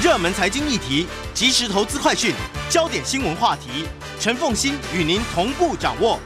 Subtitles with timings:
[0.00, 2.32] 热门财经议题、即时投资快讯、
[2.70, 3.84] 焦点新闻话题，
[4.20, 6.20] 陈凤欣与您同步掌握。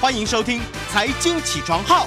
[0.00, 2.06] 欢迎收听《财经起床号》。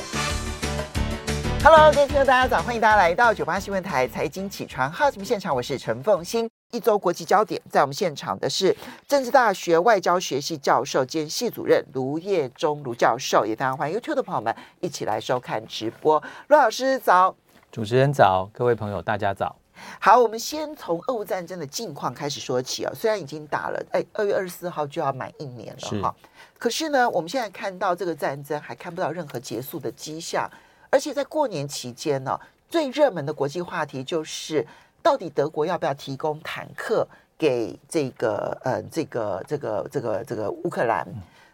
[1.63, 2.59] Hello，各位听众，大家早！
[2.63, 6.49] 欢迎大家来到九八新闻台《财经起床号》节目现场，我是陈凤欣。
[6.71, 8.75] 一周国际焦点，在我们现场的是
[9.07, 16.19] 政治大学外交学系教授兼系主任卢业忠卢教授，也当然欢迎 YouTube 的朋友们一起来收看直播。
[16.47, 17.35] 卢老师早，
[17.71, 19.60] 主持人早，各位朋友大家早。
[19.99, 22.91] 好，我们先从俄乌战争的近况开始说起啊。
[22.95, 26.15] 虽然已经打了，哎，二月二十四号就要满一年了哈，
[26.57, 30.49] 可是呢，我们现在看到这个战争还看不到任何结束的迹象，
[30.89, 34.65] 而且在过年期间呢，最热门的国际话题就是
[35.01, 37.07] 到底德国要不要提供坦克
[37.37, 41.07] 给这个呃这个这个这个这个乌克兰？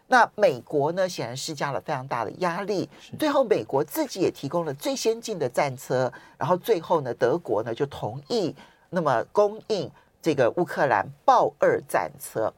[0.08, 2.88] 那美国呢，显然施加了非常大的压力。
[3.18, 8.54] 最后，美国自己也提供了最先进的战车，然后最后呢，德国呢就同意
[8.90, 9.90] 那么供应
[10.20, 12.52] 这个乌克兰豹二战车。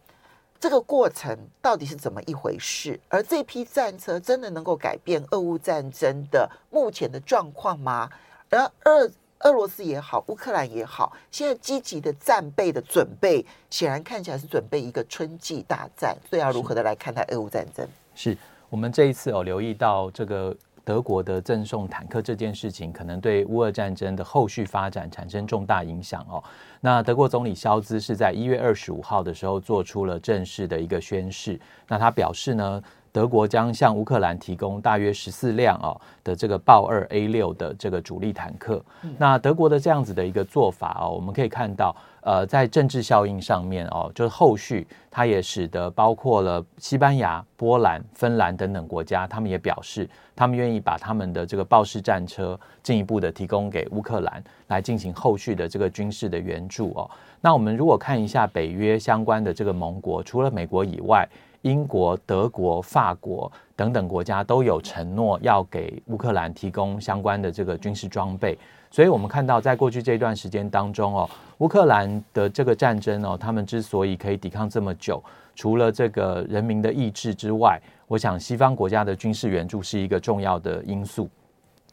[0.59, 2.99] 这个过程到底是怎么一回事？
[3.09, 8.09] 而这批战车真的能够改变俄乌战争的目前的状况吗？
[8.49, 9.11] 而二。
[9.41, 16.17] 俄罗斯也好，乌克兰也好，现在积极的战备的准备，显然看起来是准备一个春季大战。
[16.29, 17.87] 所以要如何的来看待俄乌战争？
[18.15, 18.37] 是
[18.69, 26.43] 我们这一次哦，留意到这个德国的赠送坦克这件事情，可能对乌俄战争的后续发展产生重大影响哦。
[26.81, 32.83] 那德国总理肖兹是在一月二十五号的时候做出了正式的一个宣誓，那他表示呢，
[33.13, 38.83] 德国将向乌克兰提供大约十四辆哦的这个豹二 A 六的这个主力坦克。
[39.19, 57.11] 那德国的这样子的一个做法哦，我们可以看到，呃，在政治效应上面哦，就是后续它也使得包括了西班牙、波兰、芬兰等等国家，他们也表示他们愿意把他们的这个豹式战车进一步的提供给乌克兰，来进行后续的这个军事的援助哦。
[57.41, 61.27] 那我们如果看一下北约相关的这个盟国，除了美国以外，
[61.63, 68.59] 英国、德国、法国等等国家都有承诺要给乌克兰提供相关的这个军事装备，
[68.91, 71.31] 所以我们看到在过去这一段时间当中哦，
[71.61, 75.25] 乌克兰的这个战争哦，他们之所以可以抵抗这么久，
[75.55, 81.27] 除了这个人民的意志之外，我想西方国家的军事援助是一个重要的因素。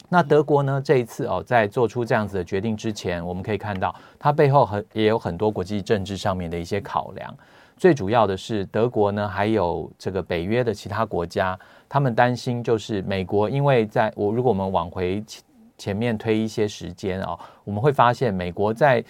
[0.09, 7.33] 那德国呢，这一次哦，在做出这样子的决定之前，我们可以看到它背后很也有很多国际政治上面的一些考量。
[7.77, 11.55] 最主要的是，德国呢，还有这个北约的其他国家，
[11.89, 15.43] 他们担心就是美国，因为在我如果我们往回前
[15.77, 19.03] 前面推一些时间啊，我们会发现美国在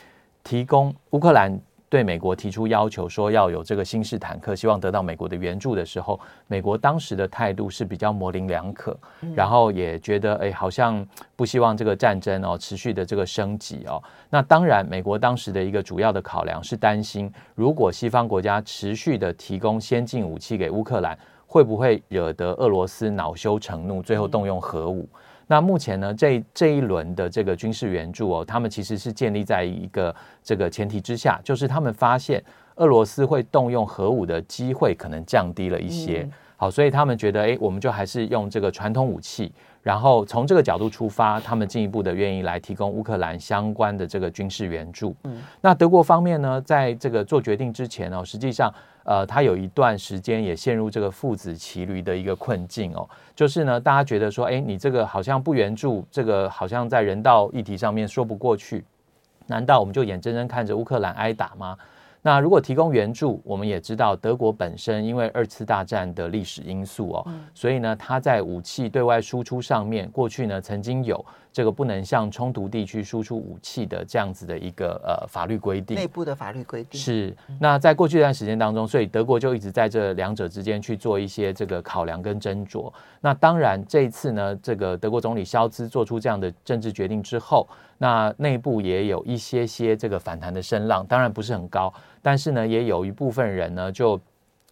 [0.43, 1.59] 提供乌克兰。
[1.89, 8.93] 对美国提出要求，说要有这个新式坦克，希望得到美国的援助的时候，美国当时的态度是比较模棱两可，
[9.33, 14.03] 然后也觉得哎，好像不希望这个战争哦持续的这个升级哦。
[14.29, 21.17] 那当然，美国当时的一个主要的考量是担心，如果西方国家持续的提供先进武器给乌克兰，
[21.47, 25.09] 会不会惹得俄罗斯恼羞成怒，最后动用核武？
[25.47, 30.13] 那目前呢，这这一轮的这个军事援助哦，他们其实是建立在一个
[30.44, 32.44] 这个前提之下，就是他们发现
[32.75, 36.30] 俄罗斯会动用核武的机会可能降低了一些。
[36.58, 39.53] 好，所以他们觉得，哎，我们就还是用这个传统武器，
[39.87, 45.15] 然后从这个角度出发，他们进一步的愿意来提供乌克兰相关的这个军事援助。
[45.23, 48.69] 嗯，那德国方面呢，在这个做决定之前哦，实际上。
[49.09, 58.83] 呃，他有一段时间也陷入这个父子骑驴的一个困境哦，就是呢，大家觉得说，哎，你这个好像不援助，这个好像在人道议题上面说不过去，
[59.45, 61.77] 难道我们就眼睁睁看着乌克兰挨打吗？
[62.22, 71.23] 那如果提供援助，我们也知道德国本身因为二次大战的历史因素哦，所以呢，它在武器对外输出上面，过去呢曾经有。
[71.57, 77.35] 这个不能向冲突地区输出武器的这样子的一个呃法律规定，内部的法律规定是。
[77.59, 82.94] 那在过去一段时间当中，所以德国就一直在这两者之间去做一些这个考量跟斟酌。
[83.22, 87.67] 那当然这一次呢，这个德国总理肖兹做出这样的政治决定之后，
[87.97, 91.91] 那内部也有一些些这个反弹的声浪，当然不是很高，
[92.22, 94.22] 但是呢，也有一部分人呢，就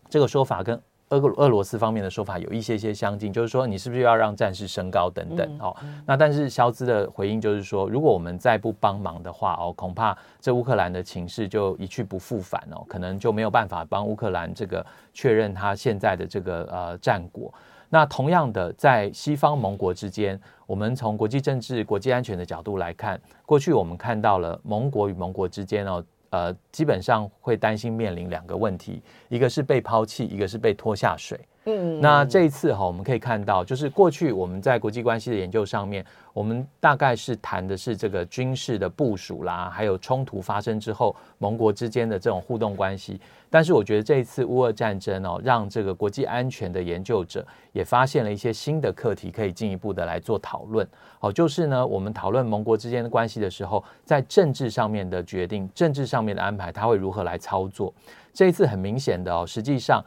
[0.08, 0.80] 这个说法跟。
[1.10, 5.76] 俄俄罗斯方面的说法有一些些相近，就是说你是不是要让战事升高等等哦。
[6.06, 17.54] 那但是肖兹的回应就是说，如果我们再不帮忙的话哦，恐怕这乌克兰的情势就一去不复返哦，可能就没有办法帮乌克兰这个确认他现在的这个呃战果。
[17.88, 26.04] 那同样的，在西方盟国之间，我们从国际政治、国际安全的角度来看，过去我们看到了盟国与盟国之间哦。
[26.36, 31.40] 呃，基本上会担心面临两个问题，一个是被抛弃，一个是被拖下水。
[31.68, 43.20] 嗯，那这一次哈，我们可以看到，就是过去我们在国际关系的研究上面，我们大概是谈的是这个军事的部署啦，还有冲突发生之后盟国之间的这种互动关系。
[43.50, 50.88] 但是我觉得这一次乌俄战争哦，让这个国际安全的研究者也发现了一些新的课题，可以进一步的来做讨论。
[51.18, 57.92] 好，就是呢，我们讨论盟国之间的关系的时候，在政治上面的决定、政治上面的安排，它会如何来操作？
[58.32, 60.06] 这一次很明显的哦，实际上。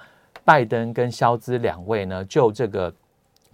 [0.49, 2.91] 拜登跟肖兹两位呢，就这个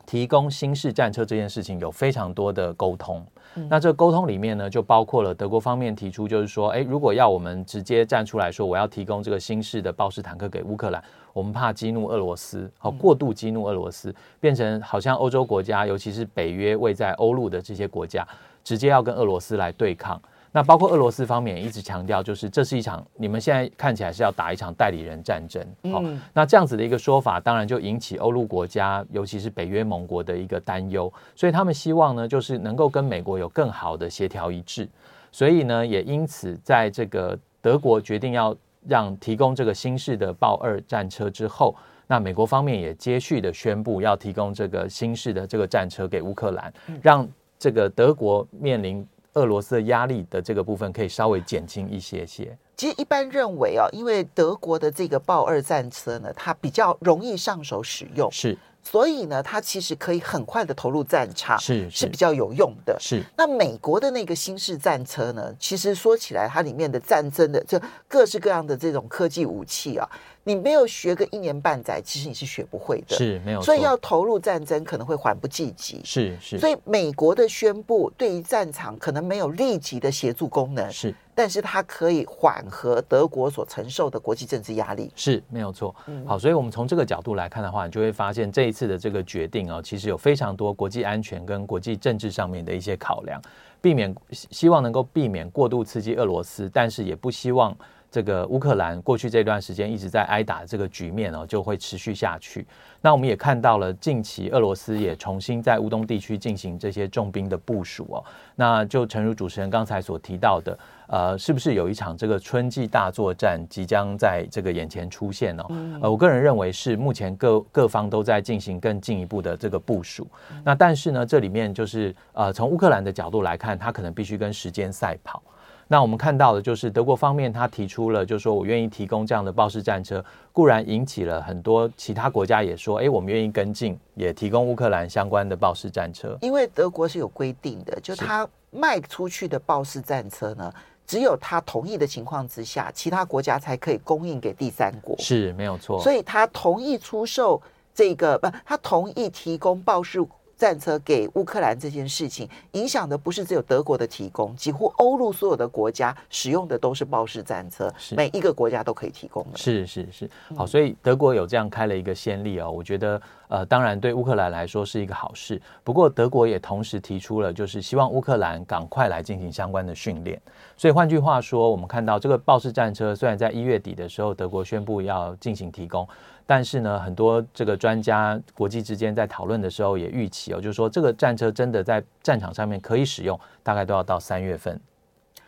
[0.07, 3.27] 提供新式战车这件事情有非常多的沟通。
[3.57, 11.03] 嗯、那这个沟通里面呢，就包括了德国方面提出，就是说，哎，如果要我们直接站出来说，我要提供这个新式的豹式坦克给乌克兰，
[11.33, 18.25] 我们怕激怒俄罗斯，好过度激怒俄罗斯，变成好像欧洲国家，尤其是北约位在欧陆的这些国家，
[18.63, 20.23] 直接要跟俄罗斯来对抗。
[20.57, 25.61] 那包括俄罗斯方面也一直强调，就是这是一场你们现在看起来是要打一场代理人战争。
[25.93, 26.01] 好，
[26.33, 31.13] 那这样子的一个说法，当然就引起欧陆国家，尤其是北约盟国的一个担忧。
[31.35, 34.89] 所以他们希望呢，就是能够跟美国有更好的协调一致。
[35.33, 41.75] 所以呢，也因此在这个德国决定要让提供这个新式的豹二战车之后，
[42.07, 46.73] 那美国方面也接续的宣布要提供这个新式的这个战车给乌克兰，
[47.03, 47.29] 让
[47.59, 49.05] 这个德国面临。
[49.35, 52.57] 俄罗斯的压力的这个部分可以稍微减轻一些些。
[52.77, 62.97] 其实一般认为啊，因为德国的这个豹二战车呢，它比较容易上手使用，是，所以呢，它其实可以很快的投入战场，是是，是比较有用的。
[62.99, 63.23] 是。
[63.37, 70.09] 那美国的那个新式战车呢，其实说起来，它里面的战争的这各式各样的这种科技武器啊。
[70.47, 73.63] 你没有学个一年半载，其实你是学不会的，是没有。
[73.63, 76.59] 所以要投入战争可能会缓不济急，是是。
[76.59, 85.95] 所以美国的宣布对于战场可能没有立即的协助功能，是，但是它可以缓和德国所承受的国际政治压力，是没有错。
[86.27, 93.41] 好，所以我们从这个角度来看的话，你就会发现这一次的这个决定啊，其实有非常多国际安全跟国际政治上面的一些考量，
[93.81, 97.75] 避免希望能够避免过度刺激俄罗斯，但是也不希望。
[98.15, 102.65] 这个乌克兰过去这段时间一直在挨打这个局面哦，就会持续下去。
[103.01, 108.25] 那我们也看到了，近期俄罗斯也重新在乌东地区进行这些重兵的部署哦。
[108.55, 110.79] 那就诚如主持人刚才所提到的，
[111.09, 115.67] 呃，是不是有一场这个春季大作战即将在这个眼前出现哦？
[116.01, 120.25] 呃，我个人认为是目前各各方都在进行更进一步的这个部署。
[120.63, 125.43] 那但是呢，这里面就是呃，从乌克兰的角度来看，他可能必须跟时间赛跑。
[125.89, 136.37] 那我们看到的就是德国方面，他提出了，就是说我愿意提供这样的豹式战车，固然引起了很多其他国家也说，哎，我们愿意跟进，也提供乌克兰相关的豹式战车。
[136.41, 140.73] 因为德国是有规定的，就他卖出去的豹式战车呢，
[141.07, 145.15] 只有他同意的情况之下，其他国家才可以供应给第三国。
[145.19, 146.01] 是没有错。
[146.01, 147.61] 所以他同意出售
[147.95, 150.25] 这个，不，他同意提供豹式。
[150.57, 159.59] 战车给乌克兰这件事情，影响的不是只有德国的提供，几乎欧陆所有的国家使用的都是豹式战车，每一个国家都可以提供的。
[159.59, 163.21] 是是是，好，所以德国有这样开了一个先例哦，我觉得
[163.55, 165.63] 呃，当然对乌克兰来说是一个好事。
[165.85, 170.41] 不过德国也同时提出了，就是希望乌克兰赶快来进行相关的训练。
[170.77, 176.05] 所以换句话说，我们看到这个豹式战车虽然在一月底的时候德国宣布要进行提供。
[176.47, 184.79] 但是呢，很多这个专家国际之间在讨论的时候也预期哦，就是说这个战车真的在战场上面可以使用，大概都要到三月份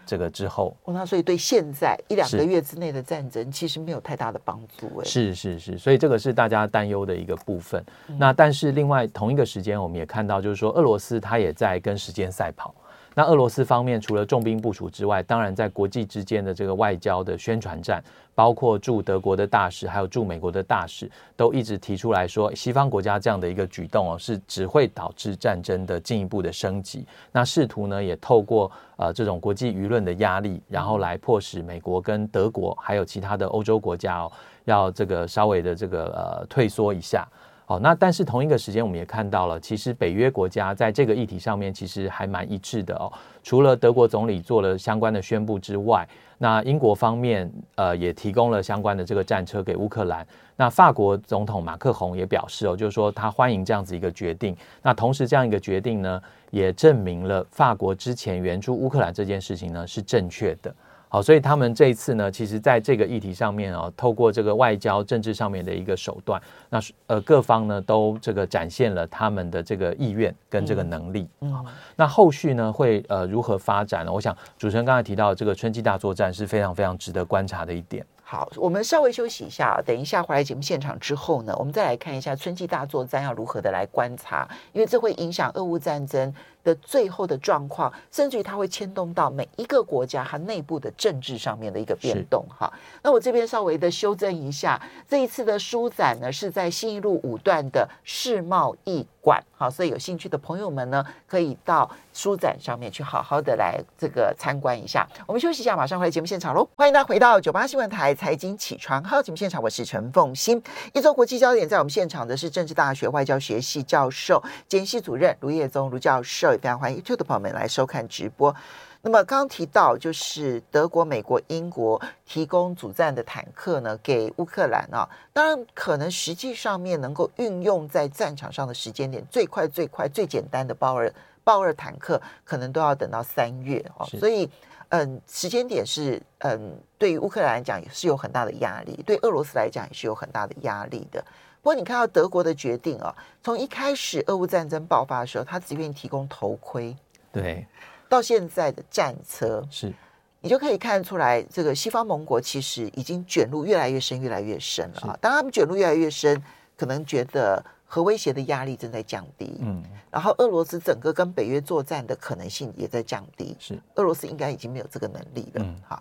[0.06, 0.74] 这个之后。
[0.86, 5.04] 那所以对现在一两个月之内的战争其实没有太大的帮助哎。
[5.04, 7.84] 是是是，所以这个是大家担忧的一个部分。
[8.16, 12.74] 那但是另外同一个时间，我们也看到就是说俄罗斯它也在跟时间赛跑。
[13.18, 18.04] 那俄罗斯方面除了重兵部署之外，当然在国际之间的这个外交的宣传战，
[18.34, 27.06] 包括驻德国的大使，还有驻美国的大使，都一直提出来说，西方国家这样的一个举动哦，是只会导致战争的进一步的升级。
[27.32, 34.32] 那试图呢，也透过呃这种国际舆论的压力，然后来迫使美国跟德国还有其他的欧洲国家哦，
[34.66, 37.26] 要这个稍微的这个呃退缩一下。
[37.68, 43.12] 好，那但是同一个时间，我们也看到了，其实北约国家在这个议题上面其实还蛮一致的哦。
[43.42, 46.08] 除了德国总理做了相关的宣布之外，
[46.38, 50.24] 那英国方面呃也提供了相关的这个战车给乌克兰。
[50.54, 54.56] 那法国总统马克宏也表示哦，就是说他欢迎这样子一个决定。
[54.80, 60.72] 那同时这样一个决定呢，也证明了法国之前援助乌克兰这件事情呢是正确的。
[61.16, 71.26] 好，所以他们这一次呢，其实在这个议题上面哦，透过这个外交政治上面的一个手段，那呃各方呢都这个展现了他们的这个意愿跟这个能力。
[71.40, 74.12] 嗯，嗯，那后续呢会呃如何发展呢？
[74.12, 78.04] 我想主持人刚才提到这个春季大作战是非常非常值得观察的一点。
[78.22, 86.34] 好，我们稍微休息一下，等一下回来节目现场之后呢，我们再来看一下春季大作战要如何的来观察，因为这会影响俄乌战争
[86.66, 92.44] 的最后的状况，甚至于它会牵动到每一个国家它内部的政治上面的一个变动。
[92.48, 92.70] 哈，
[93.04, 105.06] 那我这边稍微的修正一下，这一次的书展呢是在新一路五段的世贸易馆，好，所以有兴趣的朋友们呢，可以到书展上面去好好的来这个参观一下。
[105.24, 106.68] 我们休息一下，马上回来节目现场喽！
[106.74, 110.60] 欢迎大家回到九八新闻台财经起床号节目现场，我是陈凤欣。
[110.92, 116.55] 一周国际焦点，在我们现场的是政治大学外交学系教授兼系主任卢业宗卢教授。
[116.56, 118.54] 非常欢迎 YouTube 的朋友们来收看直播。
[119.02, 125.08] 那么刚刚提到，就是德国、美国、英国提供主战的坦克呢，给乌克兰啊。
[125.32, 131.12] 当然，可能实际上面能够运用在战场上的时间点，最快、最快、最简单的豹二
[131.44, 134.04] 豹二坦克，可能都要等到三月哦。
[134.06, 134.50] 所以，
[134.88, 141.24] 嗯，时间点是嗯，对于乌克兰来讲也是有很大的压力，对俄罗斯来讲也是有很大的压力的。
[141.66, 146.96] 不过你看到德国的决定啊，从一开始俄乌战争爆发的时候，他只愿意提供头盔，
[147.32, 147.66] 对，
[148.08, 149.92] 到现在的战车，是，
[150.40, 155.18] 你就可以看出来，这个西方盟国其实已经卷入越来越深、越来越深了啊。
[155.20, 156.40] 当他们卷入越来越深，
[156.76, 166.00] 可能觉得核威胁的压力正在降低，嗯，然后俄罗斯整个跟北约作战的可能性也在降低，是，俄罗斯应该已经没有这个能力了，嗯，好。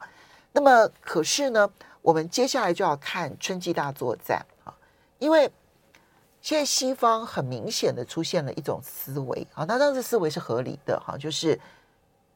[0.51, 1.67] 那么可是呢，
[2.03, 4.45] 我们接下来就要看春季大作战。
[5.19, 5.49] 因为
[6.41, 11.59] 现在西方很明显的出现了一种思维啊，那当时思维是合理的哈，就是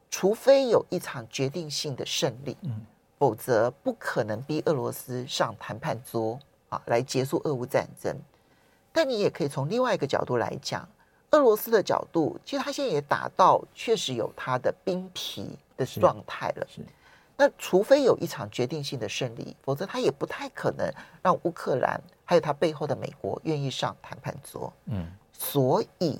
[0.09, 2.81] 除非有一场决定性的胜利，嗯，
[3.19, 8.15] 否则不可能逼俄罗斯上谈判桌啊来结束俄乌战争。
[8.91, 10.87] 但你也可以从另外一个角度来讲，
[11.31, 16.67] 俄罗斯的角度，其实他现在也打到确实有他的兵疲的状态了。
[16.67, 16.81] 是。
[17.41, 20.85] 那除非有一场决定性的胜利，否则他也不太可能
[21.21, 24.71] 让乌克兰还有他背后的美国愿意上谈判桌。
[24.87, 26.19] 嗯，所以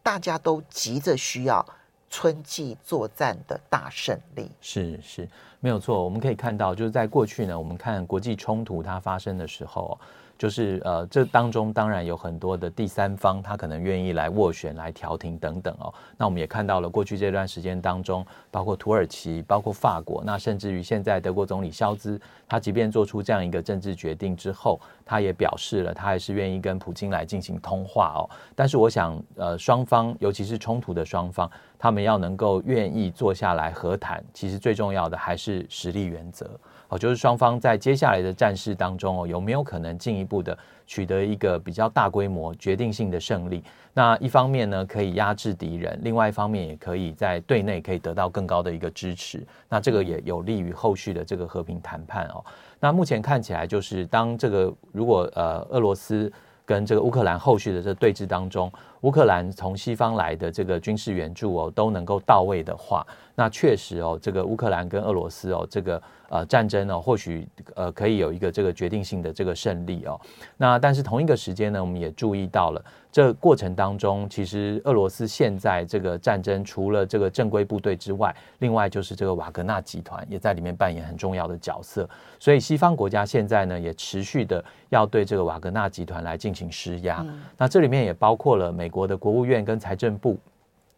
[0.00, 1.66] 大家都急着需要
[2.08, 4.48] 春季作战的大胜利。
[4.60, 6.04] 是是，没有错。
[6.04, 9.98] 我们可以看到，就是在过去呢，我们看国际冲突它发生的时候。
[10.36, 15.92] 就是呃，这当中当然有很多的第三方，他可能愿意来斡旋、来调停等等哦。
[16.16, 28.28] 那我们也看到了过去这段时间当中，包括土耳其、包括法国，那甚至于现在德国总理肖兹，他即便做出这样一个政治决定之后，他也表示了他还是愿意跟普京来进行通话哦。
[28.54, 31.50] 但是我想，呃，双方尤其是冲突的双方，
[31.84, 36.48] 他们要能够愿意坐下来和谈，其实最重要的还是实力原则。
[36.88, 43.62] 哦，就是双方在接下来的战事当中哦，有没有可能进一步的取得一个比较大规模、决定性的胜利？
[43.92, 49.46] 那一方面呢，可以压制敌人；另外一方面，也可以在对内可以得到更高的一个支持。
[49.68, 52.42] 那这个也有利于后续的这个和平谈判哦。
[52.80, 56.32] 那目前看起来，就是当这个如果呃俄罗斯
[56.64, 66.02] 跟这个乌克兰后续的这对峙当中，乌克兰从西方来的这个军事援助哦都能够到位的话，那确实哦，这个乌克兰跟俄罗斯哦这个。
[66.34, 70.20] 呃，战争呢，或许呃可以有一个这个决定性的这个胜利哦。
[70.56, 82.10] 那但是同一个时间呢，我们也注意到了，这过程当中，其实俄罗斯现在这个战争，除了这个正规部队之外，另外就是这个瓦格纳集团也在里面扮演很重要的角色。
[82.40, 87.24] 所以西方国家现在呢，也持续的要对这个瓦格纳集团来进行施压。
[87.24, 87.40] 嗯。
[87.56, 90.36] 那这里面也包括了美国的国务院跟财政部。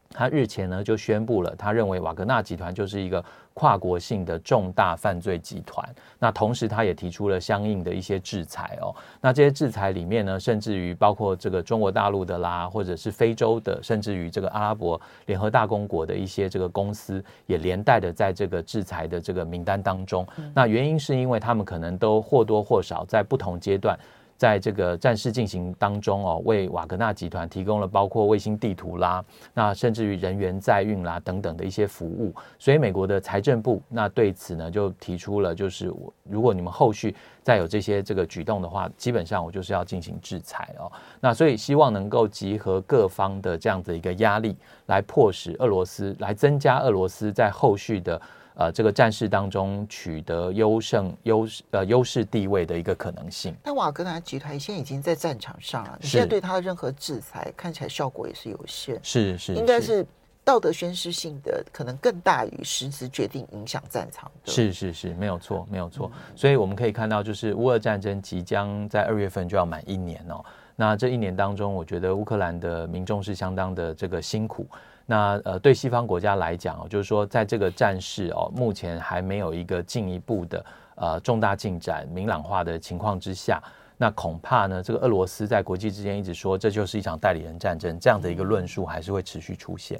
[0.08, 3.22] 他日前呢就宣布了，他认为瓦格纳集团就是一个
[3.58, 5.82] 跨国性的重大犯罪集团。
[6.18, 8.94] 那同时他也提出了相应的一些制裁哦。
[9.18, 20.26] 那这些制裁里面呢，甚至于包括这个中国大陆的啦，或者是非洲的，甚至于这个阿拉伯联合大公国的一些这个公司，也连带的在这个制裁的这个名单当中。
[20.54, 23.98] 那原因是因为他们可能都或多或少在不同阶段。
[24.36, 29.24] 在这个战事进行当中哦，为瓦格纳集团提供了包括卫星地图啦，
[29.54, 40.90] 那甚至于人员载运啦等等的一些服务，所以美国的财政部那对此呢就提出了，就是我如果你们后续再有这些这个举动的话，基本上我就是要进行制裁哦。
[41.20, 48.20] 那所以希望能够集合各方的这样的一个压力，来迫使俄罗斯来增加俄罗斯在后续的。
[48.58, 53.54] 呃，这个战事当中取得优胜优势呃优势地位的一个可能性。
[53.62, 58.98] 但瓦格纳集团现在已经在战场上了，你现在对他的任何制裁看起来效果也是有限。
[59.02, 60.06] 是是，应该是
[60.42, 64.50] 道德宣示性的，可能更大于实质决定影响战场的。
[64.50, 66.10] 是是是，没有错没有错。
[66.34, 70.42] 所以我们可以看到，就是乌俄战争即将在二月份就要满一年哦。
[70.74, 74.66] 那这一年当中，我觉得乌克兰的民众是相当的这个辛苦。
[75.06, 83.62] 那呃，对西方国家来讲哦，就是说在这个战事哦，目前还没有一个进一步的呃重大进展、明朗化的情况之下，
[83.96, 89.98] 那恐怕呢，这个俄罗斯在国际之间一直说这就是一场代理人战争，这样的一个论述还是会持续出现。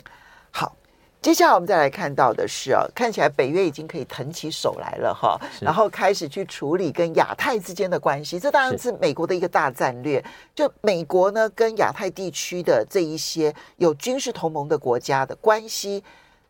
[0.51, 0.75] 好。
[1.27, 8.39] 接下来我们再来看到的是啊，看起来北约已经可以腾起手来了哈，然后开始去处理跟亚太之间的关系。
[8.39, 10.25] 这当然是美国的一个大战略。
[10.55, 16.01] 就美国呢，跟亚太地区的这一些有军事同盟的国家的关系，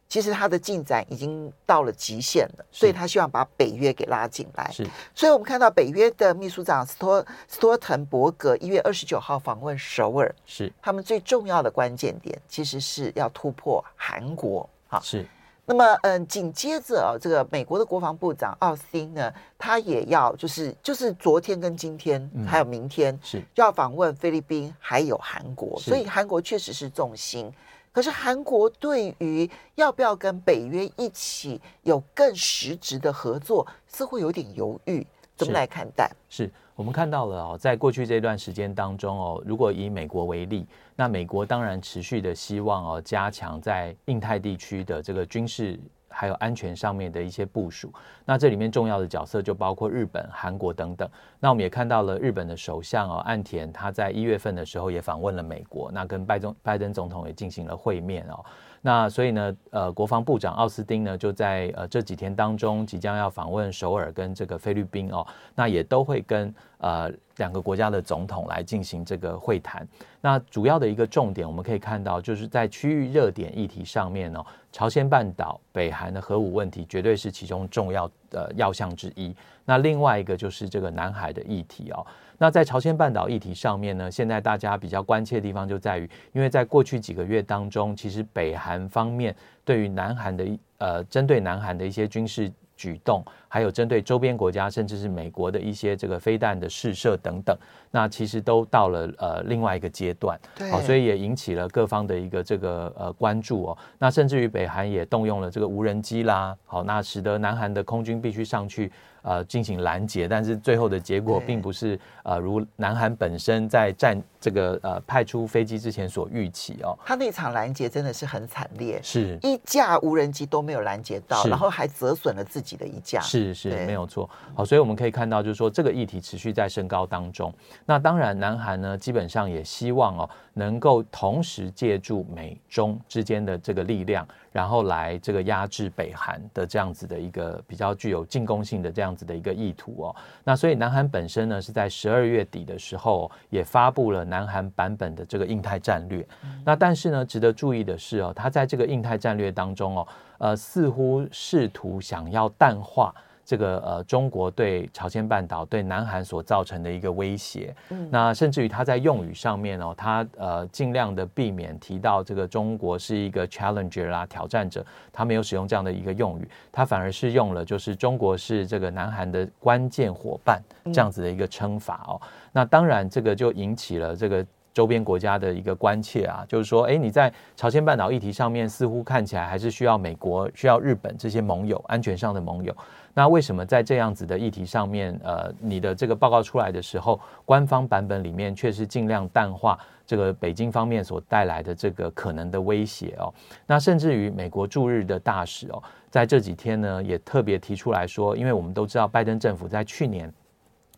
[0.09, 4.71] 其实它的进展已经到了极限了，所以他希望把北约给拉进来。
[4.73, 14.69] 是，所以我们看到北约的秘书长斯托斯托滕伯格一月二十九号访问首尔，是他们最重要的关键点，其实是要突破韩国。
[14.87, 15.27] 好，是。
[15.69, 27.53] 那么，嗯，紧接着啊，这个美国的国防部长奥斯汀呢，他也要就是就是昨天跟今天、嗯、还有明天是就要访问菲律宾还有韩国，所以韩国确实是重心。
[27.97, 36.11] 可是韩国对于要不要跟北约一起有更实质的合作，似乎有点犹豫，怎么来看待？
[36.29, 36.53] 是。
[36.75, 45.81] 我们看到了哦，在过去这段时间当中哦，如果以美国为例，那美国当然持续的希望哦，加强在印太地区的这个军事
[46.17, 47.93] 还有安全上面的一些部署。
[48.25, 51.07] 那这里面重要的角色就包括日本、韩国等等。
[51.39, 58.43] 那我们也看到了日本的首相哦，岸田他在一月份的时候也访问了美国，那跟拜登拜登总统也进行了会面哦。
[58.83, 69.87] 那所以呢，呃，国防部长奥斯汀呢，就在呃这几天当中，即将要访问首尔跟这个菲律宾哦，那也都会跟呃两个国家的总统来进行这个会谈。
[70.21, 79.35] 那主要的一个重点，我们可以看到，就是在区域热点议题上面哦，朝鲜半岛、北韩的核武问题绝对是其中重要的要项之一。
[79.65, 82.07] 那另外一个就是这个南海的议题哦。
[82.39, 90.47] 那在朝鲜半岛议题上面呢，现在大家比较关切的地方就在于，因为在过去几个月当中，其实北韩方面对于南韩的
[90.79, 97.57] 呃，针对南韩的一些军事举动，还有针对周边国家，甚至是美国的一些这个飞弹的试射等等，
[97.91, 100.39] 那其实都到了呃另外一个阶段，
[100.71, 103.79] 好，所以也引起了各方的一个这个呃关注哦。
[103.99, 108.93] 那甚至于北韩也动用了这个无人机啦，好，那使得南韩的空军必须上去。
[109.27, 116.97] 呃，进行拦截，但是最后的结果并不是呃，如南韩本身在战这个呃派出飞机之前所预期哦。
[117.05, 123.21] 他那场拦截真的是很惨烈，是一架无人机都没有拦截到，然后还折损了自己的一架。
[123.21, 124.31] 是是，没有错。
[124.55, 127.53] 好，所以我们可以看到，就是说这个议题持续在升高当中。
[127.85, 134.25] 那当然，南韩呢，基本上也希望哦，能够同时借助美中之间的这个力量。
[134.53, 146.27] 然后来这个压制北韩的这样子的一个比较具有进攻性的这样子的一个意图哦，那所以南韩本身呢是在十二月底的时候也发布了南韩版本的这个印太战略，
[146.65, 153.15] 那但是呢值得注意的是哦，他在这个印太战略当中哦，呃似乎试图想要淡化。
[153.49, 172.21] 这个呃，中国对朝鲜半岛、对南韩所造成的一个威胁，嗯，那甚至于他在用语上面哦，他呃尽量的避免提到这个中国是一个 challenger 啦，挑战者，他没有使用这样的一个用语，他反而是用了就是中国是这个南韩的关键伙伴这样子的一个称法哦。
[172.57, 174.43] 那当然这个就引起了这个
[174.73, 182.75] 周边国家的一个关切啊，就是说，哎，你在朝鲜半岛议题上面似乎看起来还是需要美国、需要日本这些盟友，安全上的盟友。
[183.13, 193.31] 那为什么在这样子的议题上面，呃，你的这个报告出来的时候，官方版本里面却是尽量淡化这个北京方面所带来的这个可能的威胁哦？
[193.67, 200.33] 那甚至于美国驻日的大使哦，在这几天呢，也特别提出来说，因为我们都知道拜登政府在去年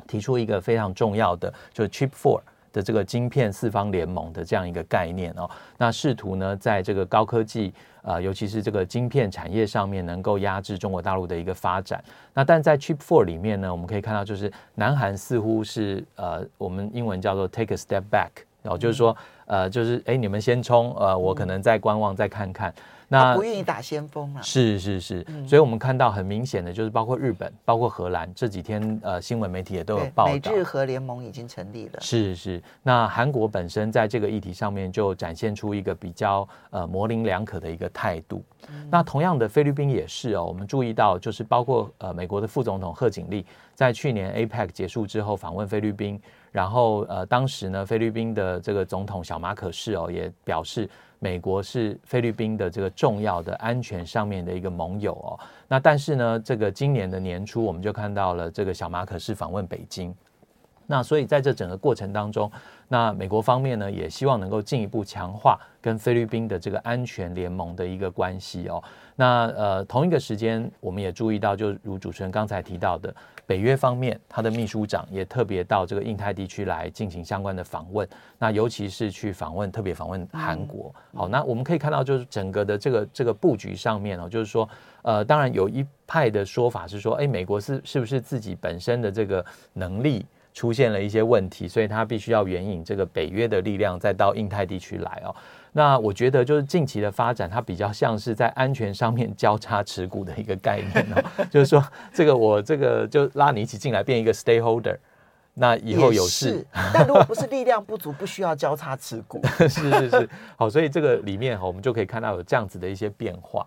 [0.08, 2.40] 提出一个非常重要的，就是 Chip Four。
[2.70, 12.04] 的这个晶片四方联盟的这样一个概念哦，那试图呢，在这个高科技呃，尤其是这个晶片产业上面，能够压制中国大陆的一个发展。
[12.34, 19.16] 那但在 Chip Four 里面呢，我们可以看到，就是南韩似乎是呃，我们英文叫做 Take a step back，然后就是说
[19.46, 22.74] 呃，就是哎，你们先冲，呃，我可能再观望，再看看。
[23.10, 24.42] 那不愿意打先锋啊！
[24.42, 32.00] 是是是，所以我们看到很明显的就是，包括日本、包括荷兰这几天，呃，新闻媒体也都有报道，美日荷联盟已经成立了。
[32.02, 38.44] 是是，那韩国本身在这个议题上面就展现出一个比较呃模棱两可的一个态度。
[38.90, 46.20] 那同样的，菲律宾也是哦，我们注意到就是包括呃美国的副总统贺锦丽在去年 APEC 结束之后访问菲律宾，
[46.52, 50.88] 然后呃当时呢，菲律宾的这个总统小马可仕哦也表示。
[51.20, 55.34] 美国是菲律宾的这个重要的安全上面的一个盟友哦，
[55.66, 60.14] 那但是呢，这个今年的年初我们就看到了这个小马可仕访问北京，
[60.86, 62.48] 那所以在这整个过程当中，
[62.86, 68.80] 那美国方面呢也希望能够进一步强化跟菲律宾的这个安全联盟的一个关系哦。
[69.20, 73.12] 那呃同一个时间，我们也注意到，就如主持人刚才提到的，
[73.46, 78.08] 北约方面他的秘书长也特别到这个印太地区来进行相关的访问。
[78.38, 80.94] 那尤其是去访问，特别访问韩国。
[81.12, 84.68] 好，那我们可以看到，就是整个的这个这个布局上面哦，就是说
[85.02, 90.24] 呃，当然有一派的说法是说，哎，美国是是不是自己本身的这个能力？
[90.54, 95.32] 出现了一些问题，所以他必须要援引这个北约的力量再到印太地区来哦。
[95.72, 101.22] 那我觉得就是近期的发展，它比较像是在安全上面交叉持股的一个概念哦。
[101.50, 104.96] 就是说，这个我这个就拉你一起进来，变一个 stakeholder。
[105.60, 109.40] 那以后有事，但如果不是力量不足，不需要交叉持股。
[109.68, 113.66] 是是是，好，所以这个里面哈，我们就可以看到有这样子的一些变化，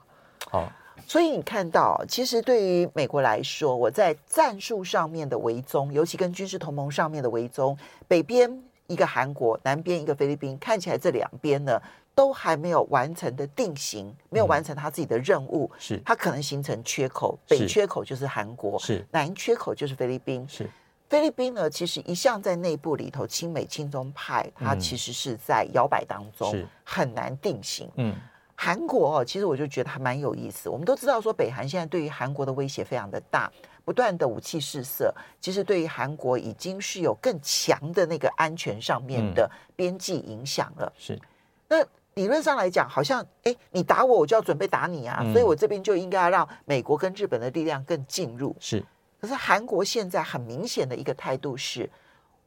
[0.50, 0.72] 好。
[1.06, 8.50] 所以你看到，其实对于美国来说，我在战术上面的围中，尤其跟军事同盟上面的围中，北边
[8.88, 11.82] 一个韩国，南边一个菲律宾，看起来这两边呢
[12.13, 19.06] 都还没有完成的定型，没有完成他自己的任务，是、嗯、它可能形成缺口，北缺口就是韩国，是。
[19.12, 20.70] 南缺口就是菲律宾，是。
[21.10, 28.15] 菲律宾呢，其实一向在内部里头亲美亲中派，它其实是在摇摆当中，是很难定型，嗯。
[28.54, 30.70] 韩国哦，其实我就觉得还蛮有意思。
[30.70, 33.52] 我们都知道说，北韩现在对于韩国的威胁非常的大，
[33.84, 40.91] 不断的武器试射，其实对于韩国已经是有更强的那个安全上面的边际影响了。
[40.98, 41.20] 是，
[41.67, 41.84] 那
[42.15, 48.56] 理论上来讲，好像哎，你打我，我就要准备打你啊，所以我这边就应该要让美国跟日本的力量更进入。
[48.60, 48.84] 是，
[49.20, 51.89] 可是韩国现在很明显的一个态度是，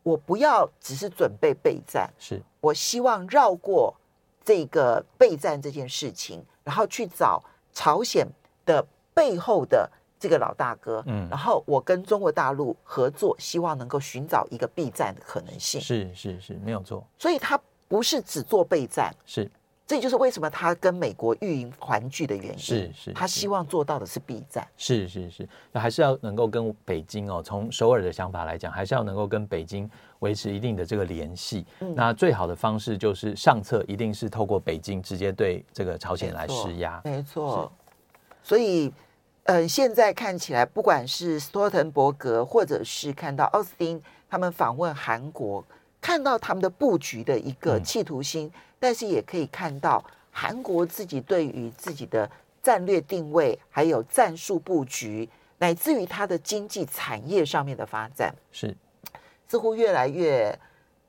[0.02, 3.94] 我不要只是准备备战，是我希望绕过。
[4.46, 7.42] 这个备战这件事情，然后去找
[7.72, 8.28] 朝鲜
[8.66, 9.90] 的背后的
[10.24, 15.78] 这个老大哥，嗯，然后我跟中国大陆合作，希望能够寻找一个避战的可能性。
[15.78, 17.06] 是是是，没有错。
[17.18, 19.50] 所以他不是只做备战，是。
[19.86, 22.58] 这就是为什么他跟美国运营团聚的原因。
[22.58, 24.66] 是是，他希望做到的是避战。
[24.78, 29.88] 是是是，那还是要能够跟北京哦，从首尔的想法来讲，还是要能够跟北京
[30.20, 31.66] 维持一定的这个联系。
[31.80, 36.98] 嗯，那最好的方式就是上策，一定是透过北京直接对这个朝鲜来施压。
[37.04, 37.70] 没错。
[38.42, 38.92] 所以，
[39.44, 45.64] 呃，现在看起来，不管是斯托滕伯格，或者是看到奥斯汀他们访问韩国，
[46.00, 48.48] 看到他们的布局的一个企图心。
[48.48, 52.30] 嗯但是也可以看到，韩国自己对于自己的
[52.62, 55.26] 战略定位，还有战术布局，
[55.56, 58.76] 乃至于它的经济产业上面的发展，是。
[59.48, 60.54] 似乎越来越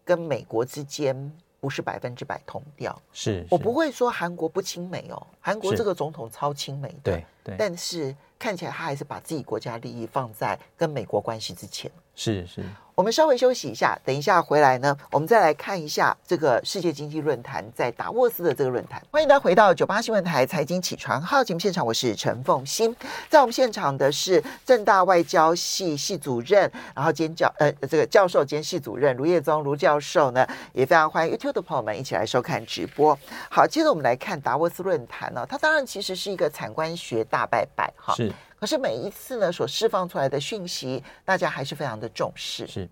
[0.05, 2.97] 跟美国之间不是百分之百同调。
[3.11, 3.47] 是，是。
[3.49, 11.91] 我不会说韩国不亲美哦，韩国这个总统超亲美的，对对，但是看起来他还是把自己国家利益放在跟美国关系之前。
[12.15, 12.63] 是是。
[12.95, 19.03] 我们稍微休息一下，等一下回来呢，我们再来看一下这个世界经济论坛在达沃斯的这个论坛。
[19.11, 22.95] 欢迎大家回到九八新闻台财经起床号节目现场，我是陈凤欣。
[23.29, 33.17] 在我们现场的是正大外交系系主任，然后兼教呃这个教授兼系主任卢业宗卢教授呢，也非常欢迎 YouTube 的朋友们一起来收看直播。
[33.49, 38.15] 好，接着我们来看达沃斯论坛呢，它当然其实是一个产官学大拜拜哈。
[38.15, 38.31] 是。
[38.59, 42.65] 可是每一次呢，所释放出来的讯息，大家还是非常的重视。
[42.65, 42.89] 是，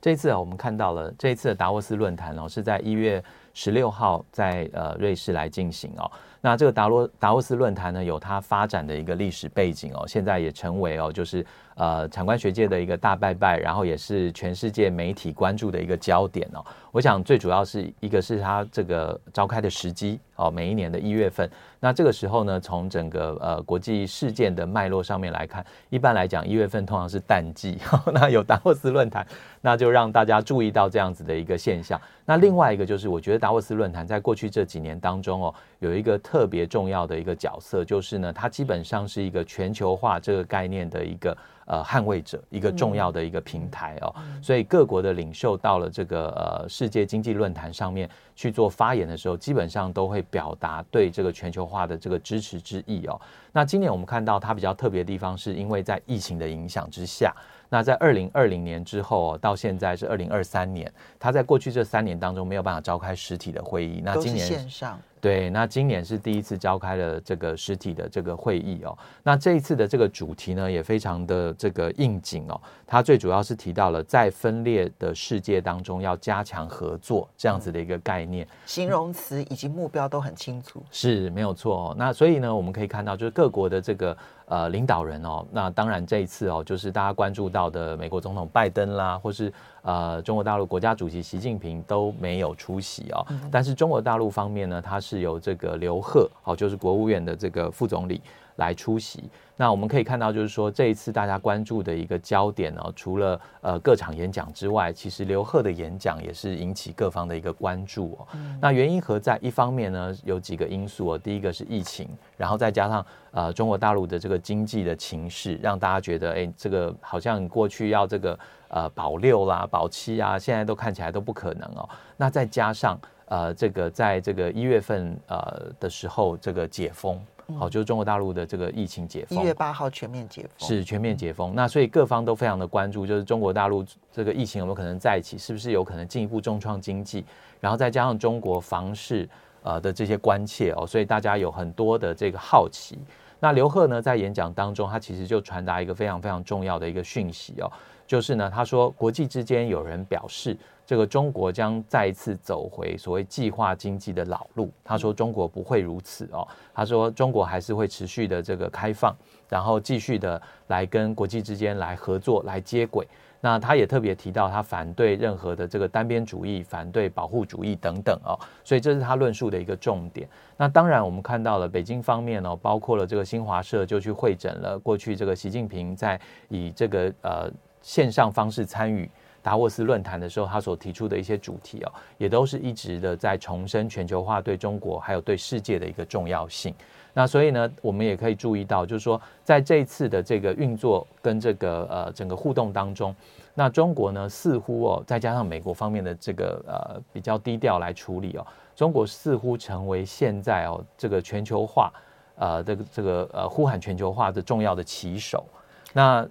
[0.00, 3.22] 这一次啊，我们看到了这一次的达沃斯论坛哦，是在一月
[3.54, 6.10] 十六号在呃瑞士来进行哦。
[6.46, 16.64] 那这个达洛达沃斯论坛呢，有它发展的一个历史背景哦，现在也成为哦，就是呃产官学界的一个大拜拜，然后也是全世界媒体关注的一个焦点哦。
[16.92, 21.50] 我想最主要是一个是它这个召开的时机哦，每一年的一月份。
[21.80, 27.76] 那这个时候呢，从整个呃国际事件的脉络上面来看，一般来讲一月份通常是淡季，
[28.14, 29.26] 那有达沃斯论坛，
[29.60, 32.00] 那就让大家注意到这样子的一个现象。
[32.24, 41.36] 那另外一个就是，我觉得达沃斯论坛在过去这几年当中哦，有一个特别重要的一个角色，就是呢，它基本上是一个全球化这个概念的一个。
[41.68, 53.20] 呃，捍卫者一个重要的一个平台哦，所以各国的领袖到了这个呃世界经济论坛上面去做发言的时候，基本上都会表达对这个全球化的这个支持之意哦。
[53.50, 57.34] 那今年我们看到它比较特别的地方，是因为在疫情的影响之下，
[57.68, 65.00] 那在二零二零年之后到现在是二零二三年，它在过去这三年当中没有办法召开实体的会议，那今年线上。
[65.26, 68.96] 对，那今年是第一次召开了这个实体的这个会议哦。
[69.24, 72.60] 那这一次的这个主题呢，也非常的这个应景哦。
[72.86, 81.94] 它最主要是提到了在分裂的世界当中要加强合作这样子的一个概念，形容词以及目标都很清楚，是没有错哦。
[81.98, 85.44] 那所以呢，我们可以看到就是各国的这个呃领导人哦。
[85.52, 93.24] 那当然这一次哦，就是大家关注到的美国总统拜登啦，或是呃中国大陆国家主席习近平都没有出席哦。
[93.30, 98.20] 嗯、但是中国大陆方面呢，他是由这个刘鹤哦，就是国务院的这个副总理
[98.56, 99.24] 来出席。
[99.58, 108.28] 那我们可以看到，就是说这一次大家关注的一个焦点呢，除了呃各场演讲之外，其实刘鹤的演讲也是引起各方的一个关注哦。
[108.34, 109.38] 嗯、那原因何在？
[109.40, 111.18] 一方面呢，有几个因素哦。
[111.18, 118.38] 第一个是疫情，然后再加上呃中国大陆的这个经济的情势，让大家觉得，哎，这个好像过去要这个
[118.68, 121.88] 呃保六啦、保七啊，现在都看起来都不可能哦。
[122.16, 127.18] 那再加上呃这个在这个一月份呃的时候，这个解封。
[127.54, 131.54] 好，就是中国大陆的这个疫情解封，一月八号全面解封，是全面解封。
[131.54, 137.24] 那所以各方都非常的关注，就是中国大陆这个疫情有没有可能再起，是不是有可能进一步重创经济？
[137.60, 139.28] 然后再加上中国房市
[139.62, 142.98] 呃的这些关切哦，所以大家有很多的这个好奇。
[143.38, 147.70] 那刘鹤呢，在演讲当中，他其实就传达一个非常非常重要的一个讯息哦，
[148.06, 150.56] 就是呢，他说国际之间有人表示。
[150.86, 154.72] 这个中国将再一次走回所谓计划经济的老路。
[154.84, 159.14] 他说中国不会如此哦，他说中国还是会持续的这个开放，
[159.48, 163.06] 然后继续的来跟国际之间来合作、来接轨。
[163.40, 168.38] 那他也特别提到，他反对任何的这个单边主义、反对保护主义等等哦。
[168.64, 170.26] 所以这是他论述的一个重点。
[170.56, 176.18] 那当然，我们看到了北京方面哦，包括了这个新华社就去会诊了过去这个习近平在
[176.48, 177.50] 以这个呃
[177.82, 179.08] 线上方式参与。
[179.46, 186.74] 达沃斯论坛的时候，他所提出的一些主题哦，也都是一直的在重申全球化对中国还有对世界的一个重要性。
[187.14, 193.14] 那所以呢，我们也可以注意到，就是说，在这一次的这个运作跟这个呃整个互动当中，
[193.54, 201.92] 那中国呢似乎哦，再加上美国方面的这个呃比较低调来处理哦，中国似乎成为现在哦这个全球化
[202.34, 205.46] 呃这个这个呃呼喊全球化的重要的旗手。
[205.92, 206.26] 那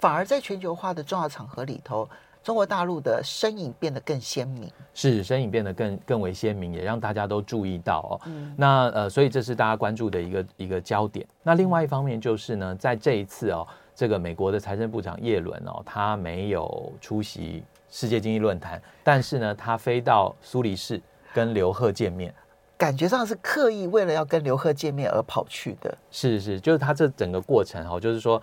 [0.00, 2.08] 反而在全球化的重要场合里头。
[2.46, 8.20] 中国大陆的身影变得更鲜明，是身影变得更更为鲜明，也让大家都注意到哦。
[8.26, 11.26] 嗯、那呃，所以这是大家关注的一个一个焦点。
[11.42, 21.02] 那另外一方面就是呢，在这一次哦，这个美国的财政部长耶伦哦，他没有出席世界经济论坛，但是呢，他飞到苏黎世
[21.34, 22.32] 跟刘鹤见面。
[22.78, 28.40] 感觉上是刻意为了要跟刘贺见面而跑去的，是是，就是他这整个过程哈，就是说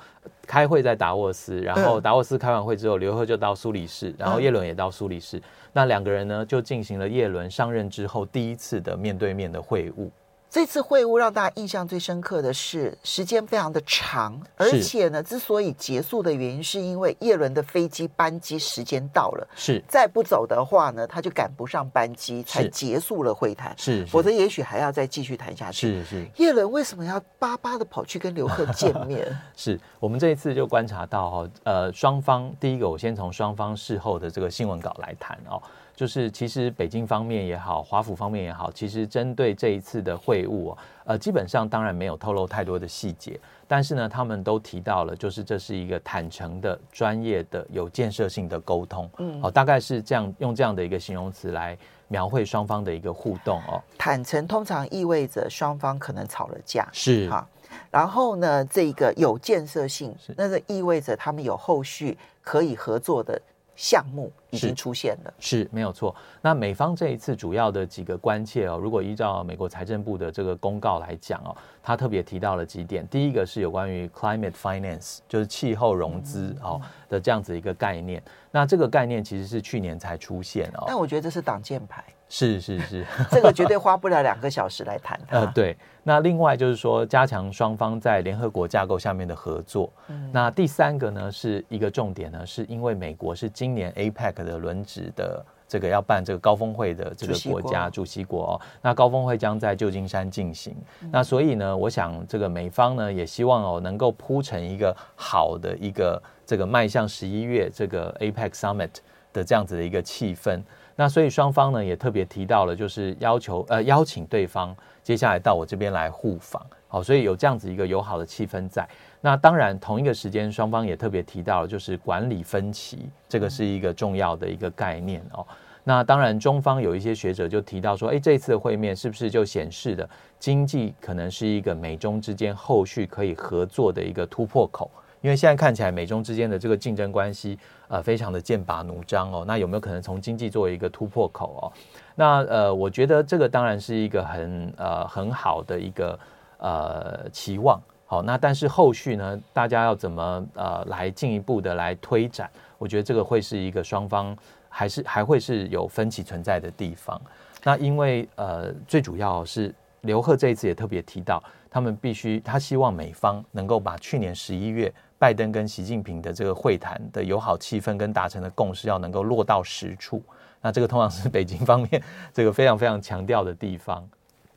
[0.47, 5.41] 开会在达沃斯，然后达沃斯开完会之后，刘贺就到苏黎世，然后叶伦也到苏黎世，
[5.71, 10.09] 那两个人呢就进行了叶伦上任之后第一次的面对面的会晤。
[10.53, 19.83] 这次会晤让大家印象最深刻的是时间非常的长，而且呢，之所以结束的原因是因为叶伦的飞机班机时间到了，是。
[19.87, 25.87] 再不走的话呢，他就赶不上班机，才结束了会谈，是，否则也许还要再继续谈下去。
[25.87, 29.27] 是是，叶伦为什么要巴巴的跑去跟刘鹤见面？
[29.57, 29.79] 是。
[29.99, 35.59] 我们这一次就观察到哈，呃，双方第一个，我先从双方事后的这个新闻稿来谈哦。
[35.95, 51.77] 就是其实北京方面也好，华府方面也好，其实针对这一次的会晤哦，呃，基本上当然没有透露太多的细节，但是呢，他们都提到了，就是这是一个坦诚的、专业的、有建设性的沟通，嗯，好，大概是这样用这样的一个形容词来
[52.07, 53.79] 描绘双方的一个互动哦。
[53.95, 57.47] 坦诚通常意味着双方可能吵了架，是哈，
[57.91, 63.39] 然后呢，这个有建设性，那是意味着他们有后续可以合作的。
[63.75, 66.15] 项目已经出现了，是，是没有错。
[66.41, 73.07] 那美方这一次主要的几个关切哦，如果依照美国财政部的这个公告来讲哦，他特别提到了几点。
[73.07, 78.21] 第一个是有关于 climate finance，就是气候融资哦的这样子一个概念。
[78.51, 82.03] 那这个概念其实是去年才出现哦，但我觉得这是挡箭牌。
[82.35, 85.19] 是是是， 这个绝对花不了两个小时来谈。
[85.29, 85.77] 呃，对。
[86.01, 89.93] 那另外就是说，加强双方在联合国架构下面的合作。
[90.07, 90.31] 嗯。
[90.33, 98.61] 那第三个呢，是一个重点呢，是因为美国是今年 APEC 的轮值的这个要办这个高峰会的这个国家主席国哦。
[98.81, 100.75] 那高峰会将在旧金山进行。
[101.03, 101.09] 嗯。
[101.11, 108.89] 那所以呢，我想这个美方呢也希望哦能够铺成一个好的一个这个迈向十一月这个 APEC Summit
[109.31, 110.59] 的这样子的一个气氛。
[110.95, 118.87] 那所以双方呢也特别提到了，就是要求呃邀请对方接下来到我这边来互访，好，所以有这样子一个友好的气氛在。
[119.19, 125.45] 那当然同一个时间，双方也特别提到了，就是管理分歧，这个是一个重要的一个概念哦。
[125.85, 134.89] 那当然中方有一些学者就提到说，哎，这次的会面是不是就显示的经济可能是一个美中之间后续可以合作的一个突破口？
[135.23, 137.57] 因为现在看起来美中之间的这个竞争关系，
[137.87, 139.45] 呃，非常的剑拔弩张哦。
[139.47, 141.71] 那有没有可能从经济作为一个突破口哦？
[142.13, 146.19] 那呃，我觉得这个当然是一个很呃很好的一个
[146.57, 147.81] 呃期望。
[148.05, 152.51] 好，那但是后续呢，大家要怎么呃来进一步的来推展？
[152.77, 157.19] 我觉得这个会是一个双方还是还会是有分歧存在的地方。
[157.63, 170.21] 那因为呃最主要是刘鹤这一次也特别提到，他们必须他希望美方能够把去年十一月拜登跟习近平的这个会谈的友好气氛跟达成的共识要能够落到实处。
[170.59, 174.05] 那这个通常是北京方面这个非常非常强调的地方。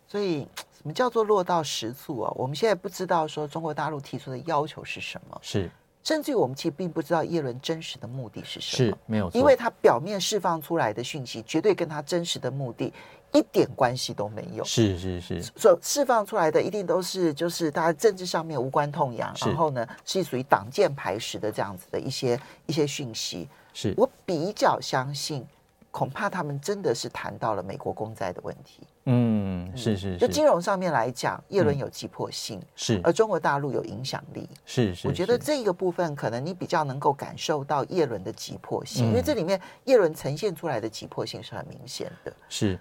[0.09, 0.41] 所以
[0.73, 2.33] 什么叫做落到实处啊？
[2.35, 5.39] 我们现在不知道说中国大陆提出的要求是什么。
[5.41, 5.71] 是。
[6.03, 12.93] 甚至于我们其实并不知道叶伦真实的目的是什么，是没有错，因为他表面释放出来的讯息，绝对跟他真实的目的
[13.33, 14.65] 一点关系都没有。
[14.65, 23.49] 是是是，所释放出来的一定都是就是大家政治上面无关痛痒，然后呢是属于挡箭牌时的这样子的一些一些讯息。
[23.73, 25.47] 是我比较相信。
[25.93, 28.87] 恐怕他们真的是谈到了美国公债的问题。
[29.07, 30.19] 嗯，是是，是。
[30.19, 35.09] 就金融上面来讲，叶伦有急迫性，嗯、是，而中国大陆有影响力，是是。
[35.09, 42.31] 我觉得这个部分可能你比较能够感受到叶伦的急迫性，嗯、因为这里面叶伦呈现出来的急迫性是很明显的。
[42.51, 42.79] 是，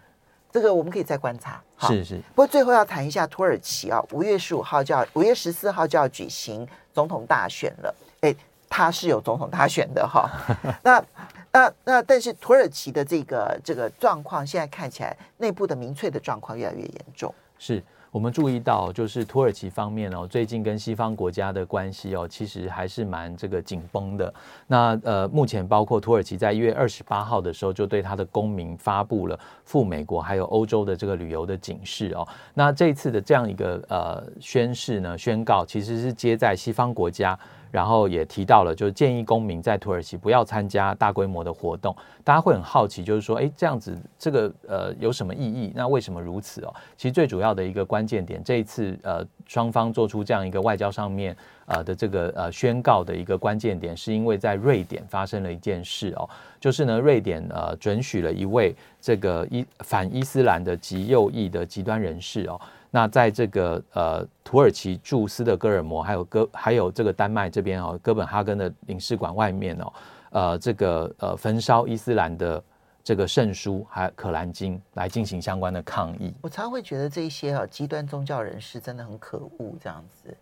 [0.55, 1.61] 这个我们可以再观察。
[1.79, 2.17] 是是。
[2.29, 7.95] 不过最后要谈一下土耳其啊，五月十五号就要，五月十四号就要举行总统大选了。
[8.21, 8.33] 哎，
[8.69, 10.29] 他是有总统大选的哈。
[10.83, 11.03] 那。
[11.51, 17.33] 那那但是土耳其的这个这个状况，现在看起来内部的民粹的状况越来越严重。
[17.57, 17.81] 是
[18.15, 24.33] 我们注意到，就是土耳其方面哦，最近跟西方国家的关系哦，其实还是蛮这个紧绷的。
[24.67, 32.25] 那呃，目前包括土耳其在一月二十八号的时候，就对他的公民发布了赴美国还有欧洲的这个旅游的警示哦。
[32.53, 37.37] 那这次的这样一个呃宣誓呢，宣告其实是接在西方国家。
[37.75, 41.93] 然后也提到了，就是建议公民在土耳其不要参加大规模的活动。
[42.23, 45.73] 大家会很好奇，就是说，哎，这样子这个呃有什么意义？
[45.75, 46.73] 那为什么如此哦？
[46.95, 51.35] 其实最主要的一个关键点，这一次呃双方做出这样一个外交上面
[51.65, 56.29] 呃的这个呃宣告的一个关键点，是因为在瑞典发生了一件事哦，
[56.61, 62.57] 就是呢瑞典呃准许了一位这个伊反伊斯兰的极右翼的极端人士哦。
[62.95, 69.93] 那在这个呃土耳其驻斯德哥尔摩，还有哥还有这个丹麦这边哦，哥本哈根的领事馆外面哦，
[70.29, 72.63] 呃这个呃焚烧伊斯兰的
[73.03, 76.33] 这个圣书还可兰经来进行相关的抗议。
[76.41, 80.33] 我常会觉得这些啊极端宗教人士真的很可恶，这样子。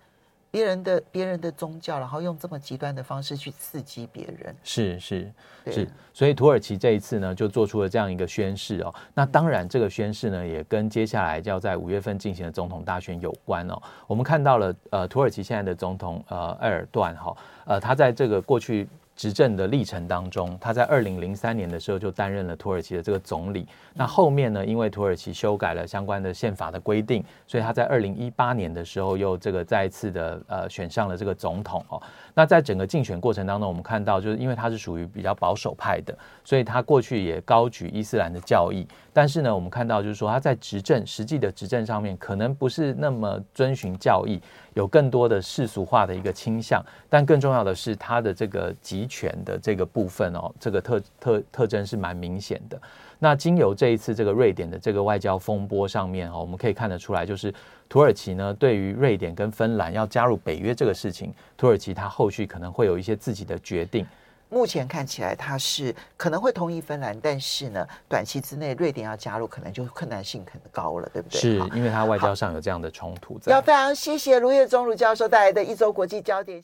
[0.54, 5.34] 别人的别人的宗教，然后用这么极端的方式去刺激别人，是是
[5.66, 8.94] 是，所以土耳其这一次呢，就做出了这样一个宣誓哦。
[9.16, 13.82] 那当然，这个宣誓呢，也跟接下来就要在五月份进行的总统大选有关哦。
[14.06, 17.36] 我们看到了，呃，土耳其现在的总统呃埃尔段哈，
[17.66, 18.88] 呃，他在这个过去。
[19.16, 23.68] 执政的历程当中，他在二零零三年的时候就担任了土耳其的这个总理。
[23.94, 32.02] 那后面呢，因为土耳其修改了相关的宪法的规定，所以他在二零一八年的时候又这个再次的呃选上了这个总统哦。
[32.34, 38.88] 那在整个竞选过程当中，我们看到就是因为他是属于比较保守派的，所以他过去也高举伊斯兰的教义。
[39.12, 44.42] 但是呢，我们看到就是说他在执政实际的执政上面，可能不是那么遵循教义。
[44.74, 52.82] 有更多的世俗化的一个倾向，但更重要的是，他的这个集权的这个部分哦，这个特特特征是蛮明显的。
[53.24, 57.54] 那经由这一次这个瑞典的这个外交风波上面哦，我们可以看得出来，就是
[57.88, 64.06] 土耳其呢，对于瑞典跟芬兰要加入北约这个事情，土耳其它后续可能会有一些自己的决定。
[64.50, 71.40] 目前看起来，他是可能会同意芬兰，但是呢，短期之内瑞典要加入，可能就困难性很高了，对不对？
[71.40, 73.54] 是因为它外交上有这样的冲突在。
[73.54, 76.62] 要非常谢谢卢业忠卢教授带来的一周国际焦点。